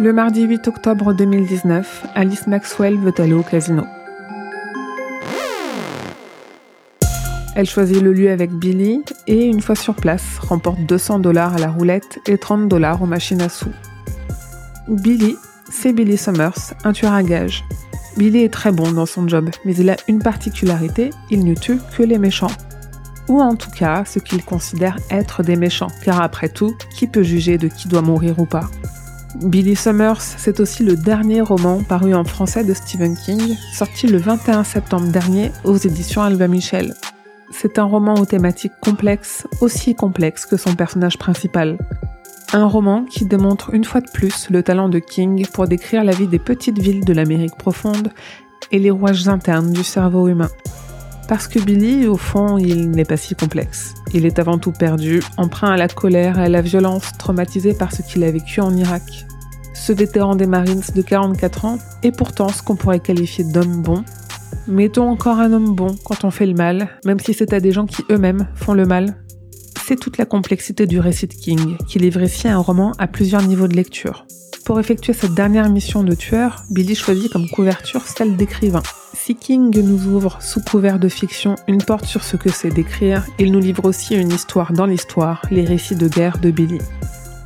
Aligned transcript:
Le 0.00 0.12
mardi 0.12 0.42
8 0.44 0.68
octobre 0.68 1.12
2019, 1.12 2.06
Alice 2.14 2.46
Maxwell 2.46 2.96
veut 2.98 3.12
aller 3.18 3.32
au 3.32 3.42
casino. 3.42 3.82
Elle 7.56 7.66
choisit 7.66 8.00
le 8.00 8.12
lieu 8.12 8.30
avec 8.30 8.52
Billy 8.52 9.02
et, 9.26 9.46
une 9.46 9.60
fois 9.60 9.74
sur 9.74 9.96
place, 9.96 10.38
remporte 10.38 10.78
200 10.82 11.18
dollars 11.18 11.54
à 11.54 11.58
la 11.58 11.68
roulette 11.68 12.20
et 12.26 12.38
30 12.38 12.68
dollars 12.68 13.02
aux 13.02 13.06
machines 13.06 13.42
à 13.42 13.48
sous. 13.48 13.72
Billy, 14.86 15.34
c'est 15.68 15.92
Billy 15.92 16.16
Summers, 16.16 16.74
un 16.84 16.92
tueur 16.92 17.12
à 17.12 17.24
gages. 17.24 17.64
Billy 18.16 18.44
est 18.44 18.52
très 18.52 18.70
bon 18.70 18.92
dans 18.92 19.06
son 19.06 19.26
job, 19.26 19.50
mais 19.64 19.74
il 19.74 19.90
a 19.90 19.96
une 20.06 20.20
particularité, 20.20 21.10
il 21.28 21.44
ne 21.44 21.54
tue 21.54 21.80
que 21.96 22.04
les 22.04 22.18
méchants. 22.18 22.52
Ou 23.26 23.40
en 23.40 23.56
tout 23.56 23.72
cas, 23.72 24.04
ce 24.04 24.20
qu'il 24.20 24.44
considère 24.44 24.96
être 25.10 25.42
des 25.42 25.56
méchants, 25.56 25.90
car 26.04 26.22
après 26.22 26.48
tout, 26.48 26.76
qui 26.94 27.08
peut 27.08 27.24
juger 27.24 27.58
de 27.58 27.66
qui 27.66 27.88
doit 27.88 28.00
mourir 28.00 28.38
ou 28.38 28.46
pas? 28.46 28.70
Billy 29.36 29.76
Summers, 29.76 30.20
c'est 30.20 30.58
aussi 30.58 30.82
le 30.82 30.96
dernier 30.96 31.42
roman 31.42 31.82
paru 31.82 32.14
en 32.14 32.24
français 32.24 32.64
de 32.64 32.72
Stephen 32.72 33.16
King, 33.16 33.56
sorti 33.72 34.06
le 34.06 34.18
21 34.18 34.64
septembre 34.64 35.08
dernier 35.08 35.52
aux 35.64 35.76
éditions 35.76 36.22
Albin 36.22 36.48
Michel. 36.48 36.94
C'est 37.50 37.78
un 37.78 37.84
roman 37.84 38.14
aux 38.14 38.24
thématiques 38.24 38.72
complexes, 38.80 39.46
aussi 39.60 39.94
complexes 39.94 40.46
que 40.46 40.56
son 40.56 40.74
personnage 40.74 41.18
principal. 41.18 41.78
Un 42.52 42.64
roman 42.64 43.04
qui 43.04 43.26
démontre 43.26 43.74
une 43.74 43.84
fois 43.84 44.00
de 44.00 44.10
plus 44.10 44.48
le 44.50 44.62
talent 44.62 44.88
de 44.88 44.98
King 44.98 45.46
pour 45.52 45.68
décrire 45.68 46.04
la 46.04 46.12
vie 46.12 46.26
des 46.26 46.38
petites 46.38 46.78
villes 46.78 47.04
de 47.04 47.12
l'Amérique 47.12 47.56
profonde 47.58 48.10
et 48.72 48.78
les 48.78 48.90
rouages 48.90 49.28
internes 49.28 49.72
du 49.72 49.84
cerveau 49.84 50.28
humain. 50.28 50.50
Parce 51.28 51.46
que 51.46 51.58
Billy, 51.58 52.06
au 52.06 52.16
fond, 52.16 52.56
il 52.56 52.90
n'est 52.90 53.04
pas 53.04 53.18
si 53.18 53.34
complexe. 53.34 53.92
Il 54.14 54.24
est 54.24 54.38
avant 54.38 54.56
tout 54.56 54.72
perdu, 54.72 55.22
emprunt 55.36 55.70
à 55.70 55.76
la 55.76 55.86
colère 55.86 56.38
et 56.38 56.44
à 56.44 56.48
la 56.48 56.62
violence, 56.62 57.12
traumatisé 57.18 57.74
par 57.74 57.92
ce 57.92 58.00
qu'il 58.00 58.24
a 58.24 58.30
vécu 58.30 58.62
en 58.62 58.74
Irak. 58.74 59.26
Ce 59.74 59.92
vétéran 59.92 60.36
des 60.36 60.46
Marines 60.46 60.82
de 60.94 61.02
44 61.02 61.64
ans 61.66 61.78
est 62.02 62.16
pourtant 62.16 62.48
ce 62.48 62.62
qu'on 62.62 62.76
pourrait 62.76 63.00
qualifier 63.00 63.44
d'homme 63.44 63.82
bon. 63.82 64.04
Mettons 64.66 65.08
encore 65.08 65.38
un 65.38 65.52
homme 65.52 65.74
bon 65.74 65.94
quand 66.02 66.24
on 66.24 66.30
fait 66.30 66.46
le 66.46 66.54
mal, 66.54 66.88
même 67.04 67.20
si 67.20 67.34
c'est 67.34 67.52
à 67.52 67.60
des 67.60 67.72
gens 67.72 67.86
qui 67.86 68.02
eux-mêmes 68.10 68.48
font 68.54 68.72
le 68.72 68.86
mal. 68.86 69.14
C'est 69.86 70.00
toute 70.00 70.16
la 70.16 70.24
complexité 70.24 70.86
du 70.86 70.98
récit 70.98 71.26
de 71.26 71.34
King, 71.34 71.76
qui 71.86 71.98
livre 71.98 72.22
ici 72.22 72.48
un 72.48 72.58
roman 72.58 72.92
à 72.98 73.06
plusieurs 73.06 73.42
niveaux 73.42 73.68
de 73.68 73.76
lecture. 73.76 74.26
Pour 74.64 74.80
effectuer 74.80 75.12
cette 75.12 75.34
dernière 75.34 75.68
mission 75.70 76.02
de 76.02 76.14
tueur, 76.14 76.64
Billy 76.70 76.94
choisit 76.94 77.30
comme 77.30 77.48
couverture 77.48 78.02
celle 78.02 78.36
d'écrivain. 78.36 78.82
Si 79.28 79.36
King 79.36 79.78
nous 79.82 80.06
ouvre 80.06 80.38
sous 80.40 80.62
couvert 80.62 80.98
de 80.98 81.10
fiction 81.10 81.56
une 81.66 81.82
porte 81.82 82.06
sur 82.06 82.24
ce 82.24 82.38
que 82.38 82.48
c'est 82.48 82.70
d'écrire, 82.70 83.26
il 83.38 83.52
nous 83.52 83.60
livre 83.60 83.84
aussi 83.84 84.14
une 84.14 84.32
histoire 84.32 84.72
dans 84.72 84.86
l'histoire, 84.86 85.42
les 85.50 85.66
récits 85.66 85.96
de 85.96 86.08
guerre 86.08 86.38
de 86.38 86.50
Billy. 86.50 86.78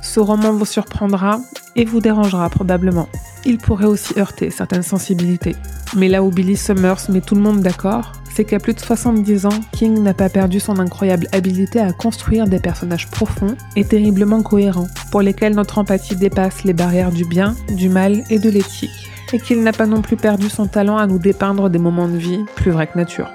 Ce 0.00 0.18
roman 0.18 0.54
vous 0.54 0.64
surprendra 0.64 1.38
et 1.74 1.84
vous 1.84 2.00
dérangera 2.00 2.48
probablement. 2.48 3.10
Il 3.44 3.58
pourrait 3.58 3.84
aussi 3.84 4.18
heurter 4.18 4.48
certaines 4.48 4.82
sensibilités. 4.82 5.54
Mais 5.94 6.08
là 6.08 6.22
où 6.22 6.30
Billy 6.30 6.56
Summers 6.56 7.10
met 7.10 7.20
tout 7.20 7.34
le 7.34 7.42
monde 7.42 7.60
d'accord, 7.60 8.12
c'est 8.34 8.44
qu'à 8.44 8.58
plus 8.58 8.72
de 8.72 8.80
70 8.80 9.44
ans, 9.44 9.60
King 9.72 10.02
n'a 10.02 10.14
pas 10.14 10.30
perdu 10.30 10.60
son 10.60 10.78
incroyable 10.78 11.28
habileté 11.32 11.78
à 11.80 11.92
construire 11.92 12.46
des 12.46 12.58
personnages 12.58 13.10
profonds 13.10 13.54
et 13.76 13.84
terriblement 13.84 14.42
cohérents, 14.42 14.88
pour 15.10 15.20
lesquels 15.20 15.54
notre 15.54 15.76
empathie 15.76 16.16
dépasse 16.16 16.64
les 16.64 16.72
barrières 16.72 17.12
du 17.12 17.26
bien, 17.26 17.54
du 17.68 17.90
mal 17.90 18.24
et 18.30 18.38
de 18.38 18.48
l'éthique, 18.48 19.05
et 19.32 19.38
qu'il 19.38 19.62
n'a 19.62 19.72
pas 19.72 19.86
non 19.86 20.02
plus 20.02 20.16
perdu 20.16 20.48
son 20.48 20.66
talent 20.66 20.98
à 20.98 21.06
nous 21.06 21.18
dépeindre 21.18 21.70
des 21.70 21.78
moments 21.78 22.08
de 22.08 22.16
vie 22.16 22.44
plus 22.54 22.70
vrais 22.70 22.86
que 22.86 22.98
nature. 22.98 23.30